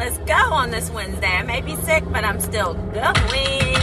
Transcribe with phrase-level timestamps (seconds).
[0.00, 1.26] Let's go on this Wednesday.
[1.26, 3.76] I may be sick, but I'm still going.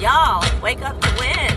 [0.00, 1.54] Y'all, wake up to win.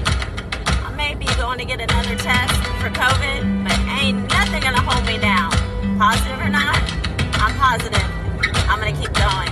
[0.86, 5.04] I may be going to get another test for COVID, but ain't nothing gonna hold
[5.08, 5.50] me down.
[5.98, 6.78] Positive or not,
[7.42, 8.10] I'm positive.
[8.70, 9.50] I'm gonna keep going.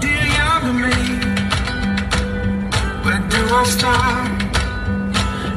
[0.00, 0.96] Dear younger me,
[3.06, 4.42] where do I start?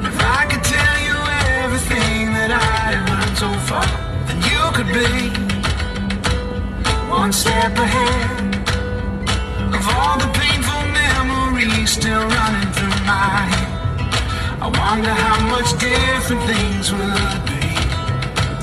[0.05, 1.17] If I could tell you
[1.63, 3.87] everything that I have learned so far,
[4.27, 5.44] then you could be
[7.25, 8.55] one step ahead
[9.73, 13.71] of all the painful memories still running through my head.
[14.61, 17.65] I wonder how much different things would be,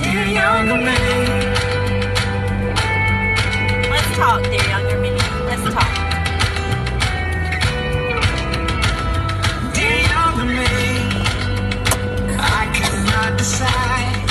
[0.01, 1.03] dear younger me.
[3.91, 5.11] Let's talk, dear younger me.
[5.49, 5.93] Let's talk.
[9.75, 10.73] Dear younger me,
[12.39, 14.23] I cannot decide.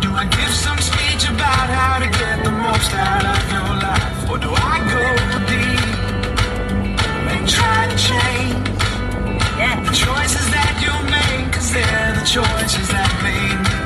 [0.00, 2.23] Do I give some speech about how to
[2.74, 4.30] the out of your life?
[4.30, 5.04] Or do I go
[5.52, 5.88] deep
[7.32, 8.66] and try to change
[9.86, 11.52] the choices that you make?
[11.74, 13.76] They're the choices that made me.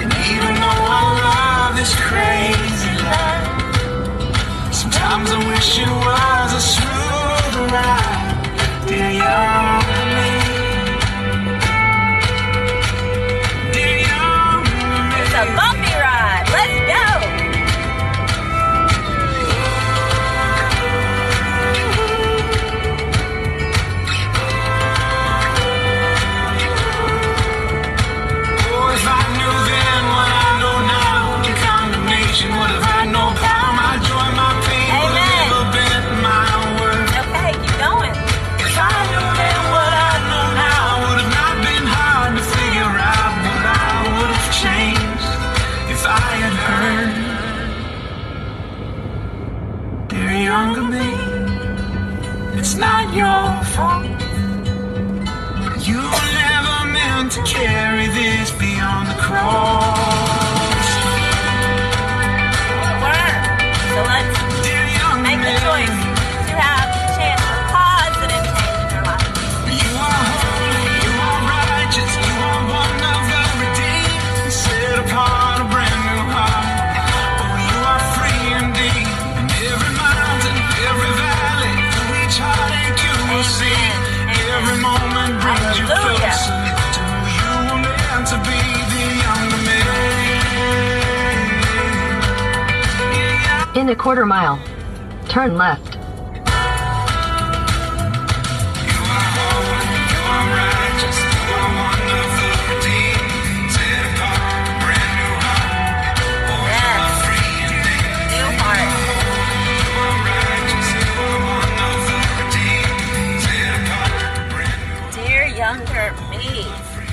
[0.00, 0.82] And even though
[1.22, 1.74] love
[2.10, 8.17] crazy life, sometimes I wish it was a smoother ride.
[115.58, 116.62] Younger me.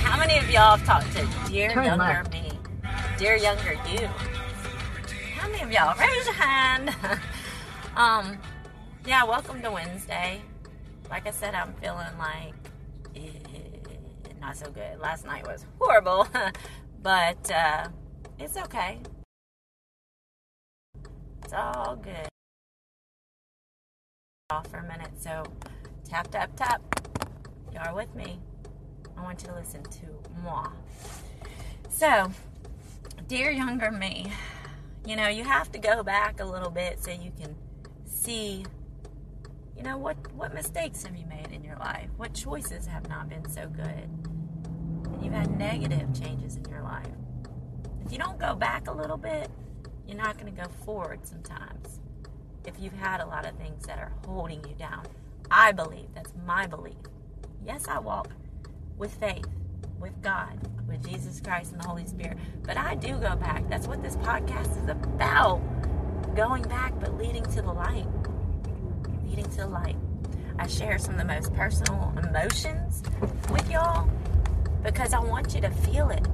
[0.03, 2.31] How many of y'all have talked to dear Turn younger left.
[2.31, 2.51] me?
[3.17, 4.09] Dear younger you.
[6.27, 6.89] Hand?
[7.95, 8.37] um,
[9.05, 10.41] yeah, welcome to Wednesday.
[11.09, 12.53] Like I said, I'm feeling like
[13.15, 13.29] eh,
[14.41, 14.99] not so good.
[14.99, 16.27] Last night was horrible,
[17.03, 17.89] but uh,
[18.39, 18.99] it's okay.
[21.43, 22.27] It's all good.
[24.49, 25.43] Off for a minute, so
[26.09, 26.81] tap tap tap.
[27.71, 28.39] You are with me.
[29.17, 30.05] I want you to listen to
[30.43, 30.69] moi.
[31.89, 32.31] So,
[33.27, 34.31] dear younger me,
[35.05, 37.55] you know, you have to go back a little bit so you can
[38.05, 38.65] see,
[39.77, 42.09] you know, what, what mistakes have you made in your life?
[42.17, 44.09] What choices have not been so good?
[45.05, 47.07] And you've had negative changes in your life.
[48.05, 49.49] If you don't go back a little bit,
[50.07, 51.99] you're not going to go forward sometimes.
[52.65, 55.05] If you've had a lot of things that are holding you down,
[55.51, 56.95] I believe, that's my belief.
[57.63, 58.29] Yes, I walk
[58.97, 59.45] with faith,
[59.99, 62.37] with God, with Jesus Christ and the Holy Spirit.
[62.63, 63.67] But I do go back.
[63.69, 65.61] That's what this podcast is about.
[66.35, 68.07] Going back, but leading to the light.
[69.25, 69.97] Leading to the light.
[70.57, 73.03] I share some of the most personal emotions
[73.49, 74.09] with y'all
[74.83, 76.25] because I want you to feel it.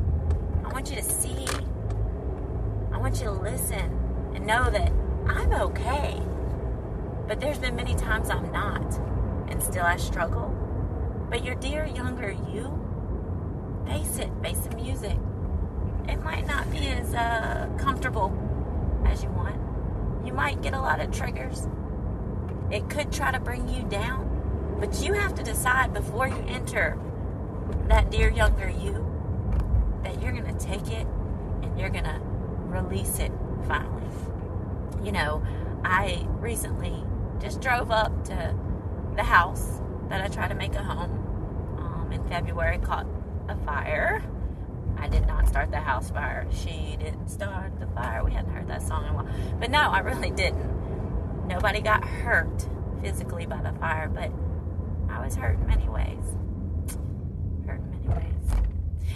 [0.64, 1.48] I want you to see.
[2.92, 4.92] I want you to listen and know that
[5.28, 6.22] I'm okay.
[7.28, 9.00] But there's been many times I'm not,
[9.50, 10.50] and still I struggle.
[11.30, 12.78] But your dear younger you,
[13.92, 15.18] face it, face the music.
[16.08, 18.32] It might not be as uh, comfortable
[19.06, 19.58] as you want.
[20.26, 21.68] You might get a lot of triggers.
[22.72, 26.98] It could try to bring you down, but you have to decide before you enter
[27.88, 29.06] that dear younger you
[30.04, 31.06] that you're going to take it
[31.62, 32.20] and you're going to
[32.68, 33.32] release it
[33.68, 34.08] finally.
[35.04, 35.44] You know,
[35.84, 37.04] I recently
[37.42, 38.56] just drove up to
[39.18, 41.18] the house that I try to make a home.
[41.78, 43.08] Um, in February, caught
[43.48, 44.24] a fire.
[44.98, 46.48] I did not start the house fire.
[46.52, 48.24] She didn't start the fire.
[48.24, 49.28] We hadn't heard that song in a while.
[49.60, 51.48] But no, I really didn't.
[51.48, 52.68] Nobody got hurt
[53.02, 54.32] physically by the fire, but
[55.10, 56.24] I was hurt in many ways.
[57.66, 58.52] Hurt in many ways.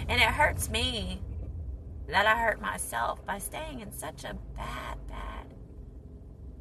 [0.07, 1.22] And it hurts me
[2.07, 5.54] that I hurt myself by staying in such a bad, bad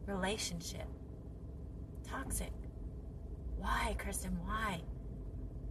[0.07, 0.87] relationship.
[2.07, 2.53] Toxic.
[3.57, 4.39] Why, Kristen?
[4.45, 4.83] Why?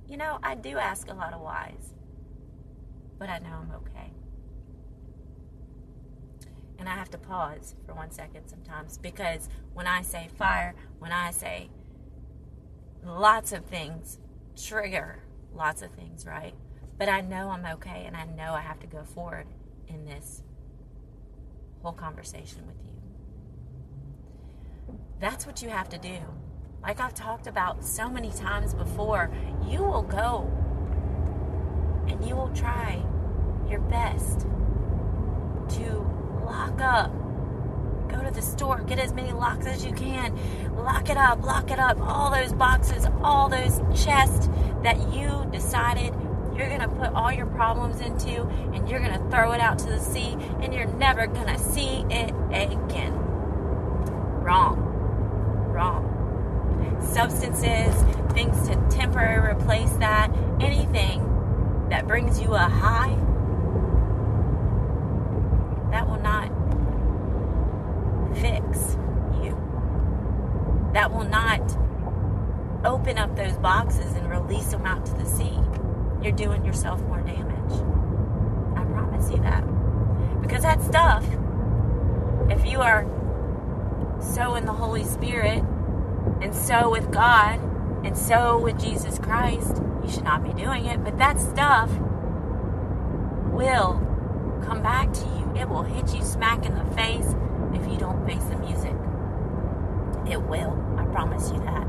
[0.08, 1.94] You know, I do ask a lot of whys,
[3.18, 4.12] but I know I'm okay.
[6.78, 11.12] And I have to pause for one second sometimes because when I say fire, when
[11.12, 11.70] I say
[13.06, 14.20] lots of things,
[14.62, 15.24] trigger
[15.56, 16.54] lots of things, right?
[16.98, 19.48] But I know I'm okay and I know I have to go forward
[19.88, 20.44] in this
[21.82, 22.94] whole conversation with you.
[25.20, 26.20] That's what you have to do.
[26.84, 29.32] Like I've talked about so many times before,
[29.66, 30.52] you will go
[32.10, 33.02] and you will try
[33.70, 34.42] your best
[35.78, 36.06] to
[36.46, 37.12] lock up.
[38.10, 40.38] Go to the store, get as many locks as you can.
[40.76, 41.98] Lock it up, lock it up.
[42.02, 44.50] All those boxes, all those chests
[44.84, 46.14] that you decided
[46.54, 48.42] you're going to put all your problems into
[48.74, 51.58] and you're going to throw it out to the sea and you're never going to
[51.58, 53.14] see it again.
[54.44, 54.76] Wrong.
[54.76, 54.93] Wrong.
[57.14, 57.96] Substances,
[58.34, 61.22] things to temporarily replace that, anything
[61.90, 63.16] that brings you a high,
[65.92, 66.50] that will not
[68.36, 68.98] fix
[69.44, 69.56] you.
[70.94, 71.62] That will not
[72.86, 75.58] open up those boxes and release them out to the sea
[76.24, 77.74] you're doing yourself more damage.
[78.78, 79.62] I promise you that.
[80.42, 81.26] Because that stuff,
[82.50, 83.06] if you are
[84.22, 85.64] so in the Holy Spirit
[86.44, 87.60] and so with God
[88.06, 91.04] and so with Jesus Christ, you should not be doing it.
[91.04, 91.90] But that stuff
[93.52, 94.00] will
[94.66, 95.54] come back to you.
[95.56, 97.34] It will hit you smack in the face
[97.74, 98.94] if you don't face the music.
[100.30, 100.78] It will.
[100.98, 101.88] I promise you that.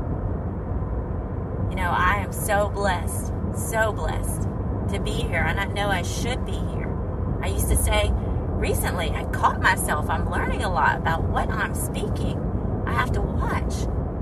[1.69, 4.43] You know, I am so blessed so blessed
[4.91, 6.93] to be here, and I know I should be here.
[7.41, 11.73] I used to say recently, I caught myself, I'm learning a lot about what I'm
[11.73, 12.39] speaking.
[12.85, 13.73] I have to watch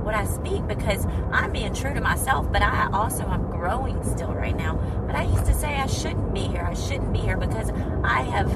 [0.03, 4.33] what I speak because I'm being true to myself, but I also am growing still
[4.33, 4.75] right now.
[5.07, 6.61] But I used to say I shouldn't be here.
[6.61, 7.71] I shouldn't be here because
[8.03, 8.51] I have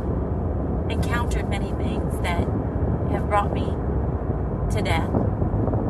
[0.89, 2.47] encountered many things that
[3.11, 3.65] have brought me
[4.75, 5.09] to death.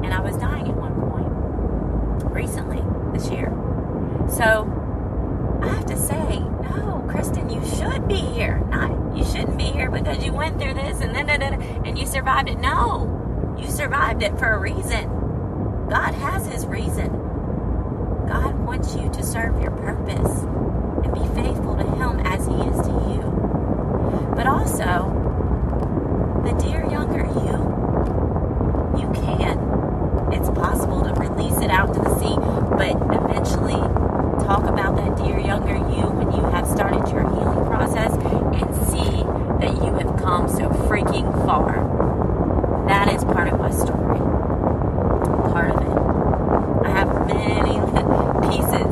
[0.03, 2.81] And I was dying at one point recently
[3.17, 3.51] this year.
[4.29, 4.71] So
[5.61, 8.59] I have to say, no, Kristen, you should be here.
[8.69, 12.49] Not you shouldn't be here because you went through this and then and you survived
[12.49, 12.59] it.
[12.59, 15.09] No, you survived it for a reason.
[15.89, 17.09] God has His reason.
[18.27, 20.41] God wants you to serve your purpose
[21.03, 23.23] and be faithful to Him as He is to you.
[24.35, 25.13] But also,
[26.43, 27.57] the dear younger you,
[28.99, 29.57] you can.
[30.33, 32.35] It's possible to release it out to the sea,
[32.75, 33.79] but eventually
[34.45, 39.23] talk about that dear younger you when you have started your healing process and see
[39.59, 41.83] that you have come so freaking far.
[42.87, 44.19] That is part of my story.
[45.51, 46.87] Part of it.
[46.87, 47.79] I have many
[48.49, 48.87] pieces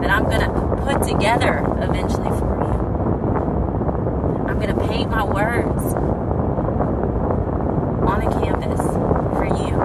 [0.00, 0.50] that I'm going to
[0.84, 2.72] put together eventually for you.
[4.48, 5.82] I'm going to paint my words
[8.08, 8.80] on a canvas
[9.36, 9.76] for you.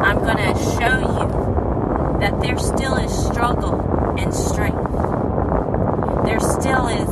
[0.00, 1.28] I'm going to show you
[2.20, 3.74] that there still is struggle
[4.18, 4.90] and strength.
[6.24, 7.08] There still is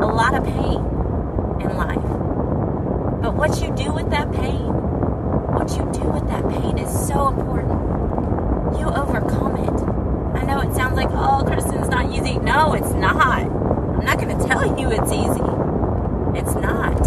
[0.00, 0.80] a lot of pain
[1.60, 2.02] in life.
[3.22, 4.66] But what you do with that pain,
[5.54, 7.78] what you do with that pain is so important.
[8.78, 9.82] You overcome it.
[10.40, 12.38] I know it sounds like, oh, Kristen's not easy.
[12.52, 13.16] No, it's not.
[13.16, 15.48] I'm not going to tell you it's easy.
[16.38, 17.00] It's not.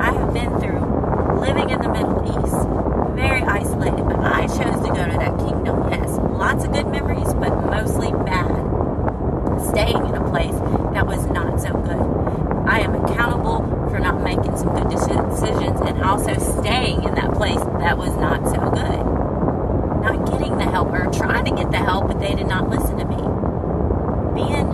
[0.00, 2.82] I have been through living in the Middle East
[3.16, 5.90] very isolated, but I chose to go to that kingdom.
[5.90, 8.54] Yes, lots of good memories, but mostly bad.
[9.70, 10.54] Staying in a place
[10.94, 11.98] that was not so good.
[12.68, 17.60] I am accountable for not making some good decisions and also staying in that place
[17.82, 19.02] that was not so good.
[20.02, 22.96] Not getting the help or trying to get the help, but they did not listen
[22.98, 23.18] to me.
[24.34, 24.66] Being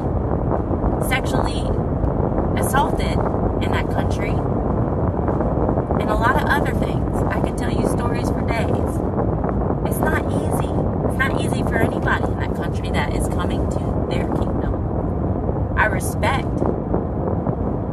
[1.08, 1.66] sexually
[2.78, 7.16] in that country and a lot of other things.
[7.24, 8.94] I could tell you stories for days.
[9.90, 10.70] It's not easy.
[11.08, 15.74] It's not easy for anybody in that country that is coming to their kingdom.
[15.76, 16.46] I respect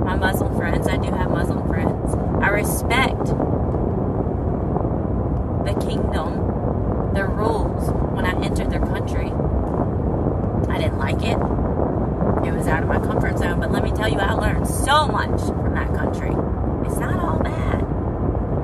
[0.06, 0.88] my Muslim friends friends.
[0.88, 2.16] I do have Muslim friends.
[2.44, 3.26] I respect
[5.66, 9.32] the kingdom, their rules when I entered their country.
[10.72, 11.38] I didn't like it.
[12.48, 15.08] It was out of my comfort zone, but let me tell you, I learned so
[15.08, 16.32] much from that country.
[16.86, 17.82] It's not all bad.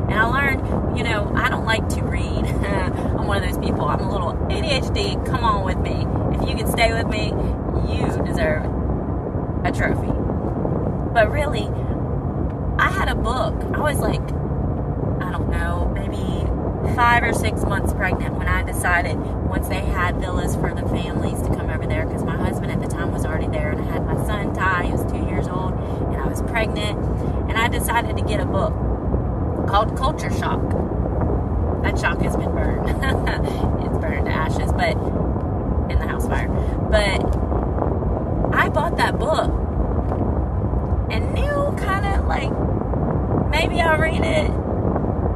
[0.09, 2.45] And I learned, you know, I don't like to read.
[2.45, 3.85] I'm one of those people.
[3.85, 4.33] I'm a little
[5.25, 6.05] Come on with me.
[6.37, 7.29] If you can stay with me,
[7.91, 8.65] you deserve
[9.65, 10.11] a trophy.
[11.13, 11.67] But really,
[12.77, 13.55] I had a book.
[13.75, 19.17] I was like, I don't know, maybe five or six months pregnant when I decided
[19.17, 22.81] once they had villas for the families to come over there because my husband at
[22.81, 25.47] the time was already there and I had my son Ty, he was two years
[25.47, 26.99] old, and I was pregnant.
[27.49, 28.73] And I decided to get a book
[29.67, 30.61] called Culture Shock.
[31.83, 32.89] That shock has been burned.
[33.85, 34.95] it's burned to ashes, but
[35.91, 36.47] in the house fire.
[36.89, 37.21] But
[38.53, 39.51] I bought that book
[41.11, 42.51] and knew kind of like
[43.49, 44.51] maybe I'll read it.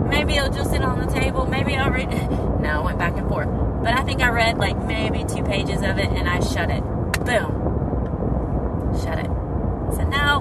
[0.07, 1.45] Maybe it'll just sit on the table.
[1.45, 2.29] Maybe I'll read it.
[2.29, 3.49] No, I went back and forth.
[3.83, 6.83] But I think I read like maybe two pages of it and I shut it.
[7.25, 8.95] Boom.
[9.03, 9.29] Shut it.
[9.29, 10.39] I said, no,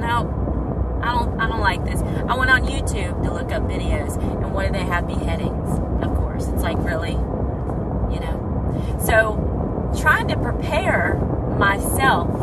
[0.00, 2.00] no, I don't I don't like this.
[2.00, 5.78] I went on YouTube to look up videos and what do they have beheadings?
[6.02, 6.48] Of course.
[6.48, 8.98] It's like really, you know.
[9.04, 9.52] So
[10.00, 11.16] trying to prepare
[11.58, 12.41] myself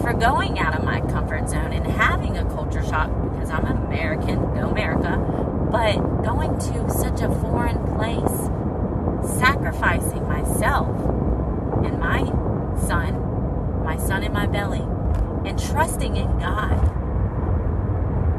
[0.00, 4.36] for going out of my comfort zone and having a culture shock because I'm American,
[4.54, 5.16] go America,
[5.70, 10.88] but going to such a foreign place, sacrificing myself
[11.84, 12.24] and my
[12.86, 14.82] son, my son in my belly,
[15.48, 16.90] and trusting in God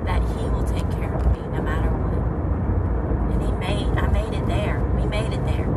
[0.05, 3.33] that He will take care of me no matter what.
[3.33, 4.79] And He made, I made it there.
[4.95, 5.67] We made it there.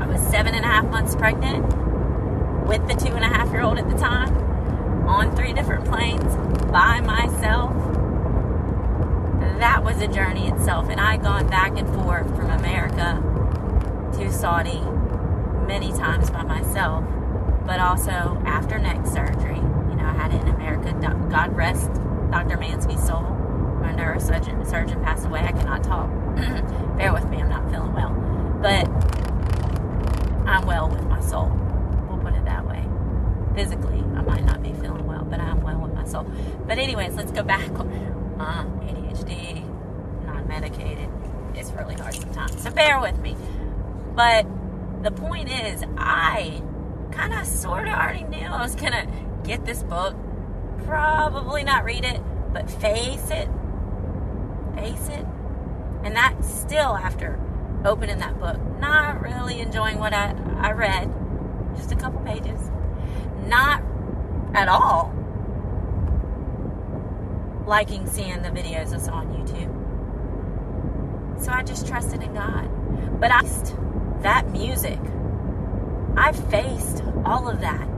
[0.00, 1.66] I was seven and a half months pregnant
[2.66, 4.39] with the two and a half year old at the time
[5.10, 6.36] on three different planes
[6.70, 7.74] by myself.
[9.58, 10.88] That was a journey itself.
[10.88, 13.20] And I had gone back and forth from America
[14.16, 14.80] to Saudi
[15.66, 17.04] many times by myself,
[17.66, 19.56] but also after neck surgery.
[19.56, 20.92] You know, I had it in America.
[21.30, 21.90] God rest
[22.30, 22.56] Dr.
[22.56, 23.22] Mansky's soul.
[23.80, 25.40] My neurosurgeon surgeon passed away.
[25.40, 26.08] I cannot talk.
[26.96, 28.12] Bear with me, I'm not feeling well.
[28.62, 28.88] But
[30.48, 31.50] I'm well with my soul.
[32.08, 32.84] We'll put it that way.
[33.54, 36.24] Physically, might not be feeling well, but I'm well with my soul.
[36.66, 37.68] But anyways, let's go back.
[37.70, 39.64] Uh, ADHD,
[40.24, 41.08] non-medicated.
[41.54, 42.62] It's really hard sometimes.
[42.62, 43.36] So bear with me.
[44.14, 44.46] But
[45.02, 46.62] the point is, I
[47.10, 49.06] kind of sort of already knew I was going to
[49.42, 50.14] get this book.
[50.84, 52.20] Probably not read it,
[52.52, 53.48] but face it.
[54.76, 55.26] Face it.
[56.04, 57.38] And that still after
[57.84, 61.12] opening that book, not really enjoying what I, I read.
[61.76, 62.60] Just a couple pages.
[63.46, 63.82] Not
[64.54, 65.12] at all
[67.70, 69.70] liking seeing the videos that's on YouTube.
[71.40, 72.68] So I just trusted in God.
[73.20, 73.76] But I faced
[74.22, 74.98] that music.
[76.16, 77.88] I faced all of that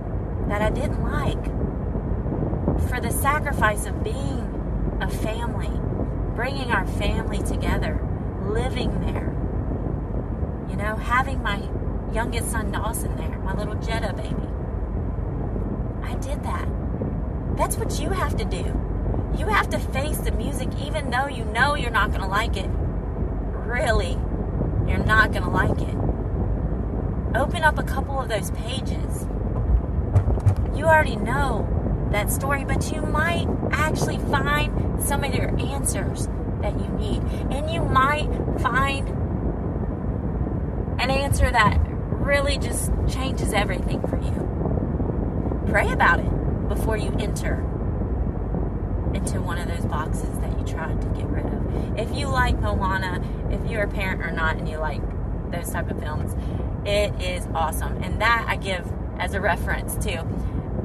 [0.49, 1.45] that I didn't like
[2.89, 5.71] for the sacrifice of being a family,
[6.37, 7.99] bringing our family together,
[8.43, 9.33] living there.
[10.69, 11.63] You know, having my
[12.13, 14.52] youngest son Dawson there, my little Jeddah baby.
[16.23, 16.69] Did that.
[17.57, 18.65] That's what you have to do.
[19.37, 22.57] You have to face the music even though you know you're not going to like
[22.57, 22.71] it.
[22.71, 24.13] Really,
[24.87, 25.97] you're not going to like it.
[27.37, 29.27] Open up a couple of those pages.
[30.77, 31.67] You already know
[32.13, 36.29] that story, but you might actually find some of your answers
[36.61, 37.23] that you need.
[37.51, 38.29] And you might
[38.61, 39.09] find
[41.01, 44.52] an answer that really just changes everything for you.
[45.67, 47.55] Pray about it before you enter
[49.15, 51.99] into one of those boxes that you tried to get rid of.
[51.99, 55.01] If you like Moana, if you're a parent or not and you like
[55.51, 56.35] those type of films,
[56.87, 58.03] it is awesome.
[58.03, 60.27] And that I give as a reference to,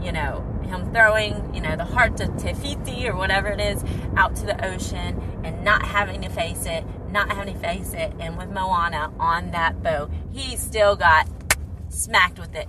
[0.02, 3.84] you know, him throwing, you know, the heart to Te Fiti or whatever it is
[4.16, 8.14] out to the ocean and not having to face it, not having to face it.
[8.20, 11.28] And with Moana on that boat, he still got
[11.90, 12.68] smacked with it,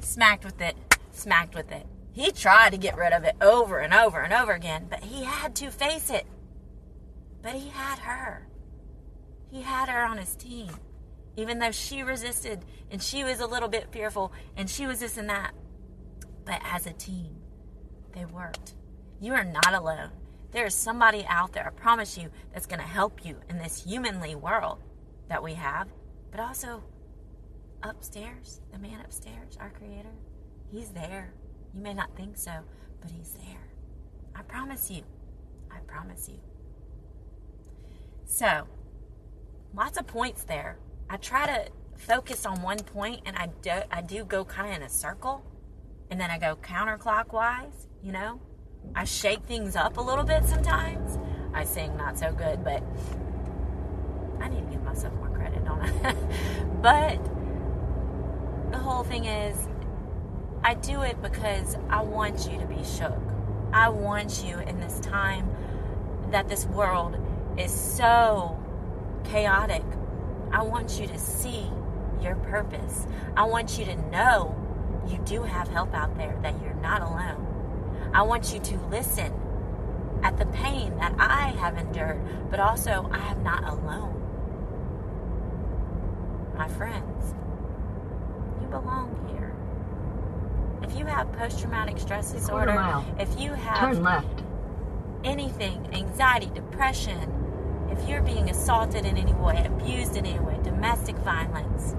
[0.00, 0.76] smacked with it,
[1.22, 1.86] smacked with it.
[2.12, 5.24] He tried to get rid of it over and over and over again, but he
[5.24, 6.26] had to face it.
[7.40, 8.46] But he had her.
[9.50, 10.70] He had her on his team.
[11.36, 15.16] Even though she resisted and she was a little bit fearful and she was this
[15.16, 15.52] and that.
[16.44, 17.36] But as a team,
[18.14, 18.74] they worked.
[19.20, 20.10] You are not alone.
[20.50, 23.82] There is somebody out there, I promise you, that's going to help you in this
[23.84, 24.82] humanly world
[25.28, 25.88] that we have.
[26.30, 26.82] But also,
[27.82, 30.12] upstairs, the man upstairs, our Creator,
[30.72, 31.34] He's there.
[31.74, 32.52] You may not think so,
[33.00, 33.68] but He's there.
[34.34, 35.02] I promise you.
[35.70, 36.40] I promise you.
[38.24, 38.66] So,
[39.74, 40.78] lots of points there.
[41.10, 44.76] I try to focus on one point and I do, I do go kind of
[44.76, 45.44] in a circle
[46.10, 48.40] and then I go counterclockwise, you know?
[48.94, 51.18] I shake things up a little bit sometimes.
[51.54, 52.82] I sing not so good, but
[54.40, 56.14] I need to give myself more credit, don't I?
[56.82, 59.68] but the whole thing is,
[60.64, 63.18] I do it because I want you to be shook.
[63.72, 65.50] I want you in this time
[66.30, 67.16] that this world
[67.58, 68.58] is so
[69.24, 69.82] chaotic.
[70.52, 71.66] I want you to see
[72.22, 73.06] your purpose.
[73.36, 74.54] I want you to know
[75.08, 78.10] you do have help out there, that you're not alone.
[78.14, 79.32] I want you to listen
[80.22, 84.18] at the pain that I have endured, but also I am not alone.
[86.56, 87.34] My friends,
[88.60, 89.41] you belong here.
[90.92, 93.04] If you have post traumatic stress disorder, mile.
[93.18, 94.42] if you have Turn left.
[95.24, 97.32] anything, anxiety, depression,
[97.90, 101.94] if you're being assaulted in any way, abused in any way, domestic violence,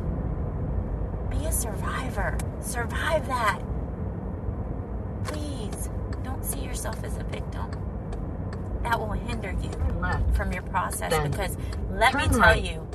[1.32, 2.38] be a survivor.
[2.62, 3.60] Survive that.
[5.26, 5.90] Please
[6.24, 7.72] don't see yourself as a victim.
[8.84, 9.72] That will hinder you
[10.36, 11.58] from your process Then because
[11.92, 12.64] let me tell right.
[12.64, 12.88] you,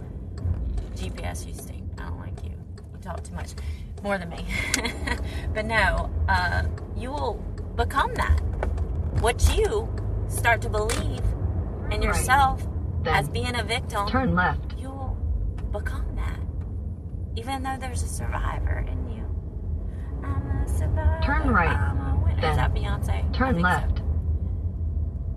[0.94, 1.82] GPS, you stink.
[1.98, 2.50] I don't like you.
[2.50, 3.50] You talk too much,
[4.02, 4.44] more than me.
[5.54, 6.64] but no, uh,
[6.96, 7.34] you will
[7.76, 8.40] become that.
[9.20, 9.88] What you
[10.28, 11.22] start to believe
[11.90, 12.66] in yourself
[13.02, 14.74] Then as being a victim, Turn left.
[14.78, 15.16] you will
[15.72, 16.38] become that.
[17.36, 19.24] Even though there's a survivor in you.
[20.22, 21.20] I'm a survivor.
[21.24, 21.68] Turn right.
[21.76, 22.50] I'm a winner.
[22.50, 23.32] Is that Beyonce?
[23.34, 23.72] Turn think so.
[23.72, 24.00] left.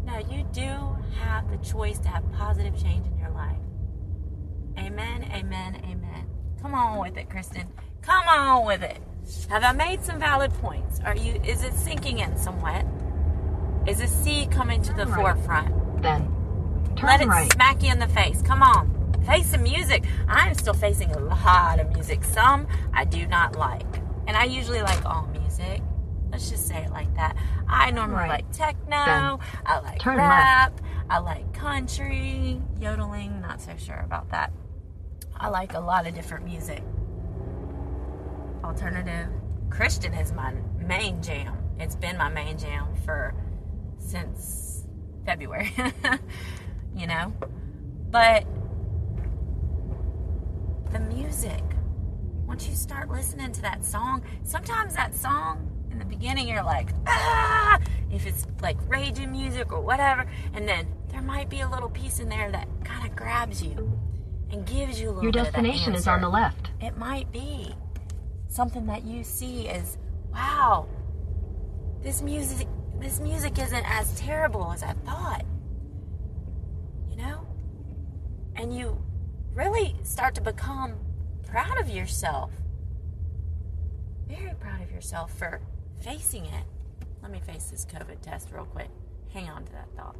[0.05, 3.57] No, you do have the choice to have positive change in your life.
[4.77, 6.27] Amen, amen, amen.
[6.61, 7.67] Come on with it, Kristen.
[8.01, 8.97] Come on with it.
[9.49, 10.99] Have I made some valid points?
[11.05, 12.85] Are you is it sinking in somewhat?
[13.87, 15.15] Is a C coming to the right.
[15.35, 16.01] forefront?
[16.01, 16.21] Then
[16.95, 17.51] turn Let it right.
[17.53, 18.41] smack you in the face.
[18.41, 18.97] Come on.
[19.25, 20.03] Face some music.
[20.27, 22.23] I'm still facing a lot of music.
[22.23, 23.85] Some I do not like.
[24.27, 25.81] And I usually like all music.
[26.31, 27.35] Let's just say it like that.
[27.67, 28.29] I normally Right.
[28.29, 28.89] like techno.
[29.05, 30.79] Then I like turn rap.
[31.09, 32.61] I like country.
[32.79, 33.41] Yodeling.
[33.41, 34.51] Not so sure about that.
[35.35, 36.81] I like a lot of different music.
[38.63, 39.27] Alternative.
[39.69, 41.57] Christian is my main jam.
[41.79, 43.33] It's been my main jam for
[43.97, 44.83] since
[45.25, 45.71] February.
[46.95, 47.33] you know?
[48.11, 48.45] But
[50.91, 51.63] the music,
[52.45, 56.89] once you start listening to that song, sometimes that song in the beginning you're like,
[57.07, 57.79] ah,
[58.11, 62.19] if it's like raging music or whatever, and then there might be a little piece
[62.19, 63.97] in there that kind of grabs you
[64.51, 66.69] and gives you a little Your bit of that destination is on the left.
[66.81, 67.73] it might be
[68.51, 69.97] something that you see as
[70.33, 70.87] wow
[72.03, 72.67] this music
[72.99, 75.45] this music isn't as terrible as i thought
[77.11, 77.45] you know?
[78.55, 78.97] And you
[79.53, 80.95] really start to become
[81.45, 82.51] proud of yourself.
[84.27, 85.59] Very proud of yourself for
[86.01, 86.63] facing it.
[87.21, 88.89] Let me face this covid test real quick.
[89.33, 90.15] Hang on to that thought